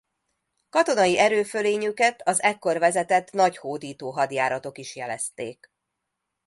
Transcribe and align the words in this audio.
Katonai 0.69 1.17
erőfölényüket 1.19 2.21
az 2.27 2.41
ekkor 2.41 2.77
vezetett 2.79 3.31
nagy 3.31 3.57
hódító 3.57 4.09
hadjáratok 4.11 4.77
is 4.77 4.95
jelezték. 4.95 5.71